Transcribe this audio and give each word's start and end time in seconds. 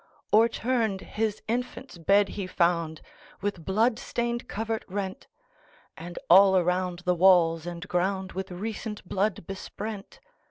O'erturned 0.33 1.01
his 1.01 1.43
infant's 1.47 1.99
bed 1.99 2.29
he 2.29 2.47
found, 2.47 3.01
With 3.39 3.63
blood 3.63 3.99
stained 3.99 4.47
covert 4.47 4.83
rent; 4.87 5.27
And 5.95 6.17
all 6.27 6.57
around 6.57 7.03
the 7.05 7.13
walls 7.13 7.67
and 7.67 7.87
groundWith 7.87 8.49
recent 8.49 9.07
blood 9.07 9.45
besprent. 9.45 10.19